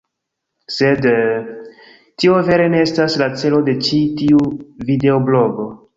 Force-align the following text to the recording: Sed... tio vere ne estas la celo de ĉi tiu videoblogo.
Sed... 0.75 1.03
tio 2.23 2.39
vere 2.49 2.65
ne 2.77 2.81
estas 2.87 3.19
la 3.23 3.27
celo 3.43 3.61
de 3.69 3.79
ĉi 3.89 4.03
tiu 4.23 4.43
videoblogo. 4.91 5.69